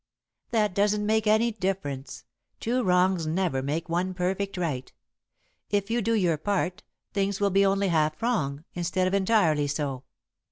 "That 0.49 0.73
doesn't 0.73 1.05
make 1.05 1.27
any 1.27 1.51
difference. 1.51 2.23
Two 2.59 2.81
wrongs 2.81 3.27
never 3.27 3.61
make 3.61 3.87
one 3.87 4.15
perfect 4.15 4.57
right. 4.57 4.91
If 5.69 5.91
you 5.91 6.01
do 6.01 6.13
your 6.13 6.37
part, 6.37 6.81
things 7.13 7.39
will 7.39 7.51
be 7.51 7.63
only 7.63 7.89
half 7.89 8.19
wrong, 8.23 8.63
instead 8.73 9.07
of 9.07 9.13
entirely 9.13 9.67
so." 9.67 10.03